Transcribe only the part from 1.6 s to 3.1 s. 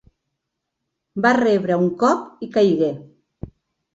un cop i caigué.